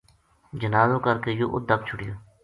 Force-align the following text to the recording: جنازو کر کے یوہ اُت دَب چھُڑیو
جنازو 0.61 0.97
کر 1.05 1.17
کے 1.23 1.31
یوہ 1.39 1.51
اُت 1.53 1.63
دَب 1.69 1.81
چھُڑیو 1.87 2.13